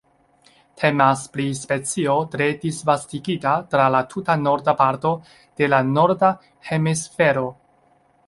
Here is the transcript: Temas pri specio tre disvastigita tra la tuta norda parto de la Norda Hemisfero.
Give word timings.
Temas 0.83 1.25
pri 1.35 1.43
specio 1.57 2.13
tre 2.35 2.47
disvastigita 2.63 3.53
tra 3.75 3.85
la 3.97 4.01
tuta 4.15 4.35
norda 4.47 4.75
parto 4.81 5.11
de 5.61 5.67
la 5.75 5.83
Norda 5.91 6.31
Hemisfero. 6.71 7.45